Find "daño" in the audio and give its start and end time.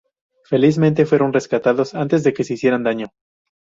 2.81-3.13